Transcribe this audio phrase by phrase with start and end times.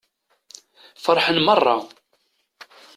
[1.03, 1.77] Feṛḥen meṛṛa.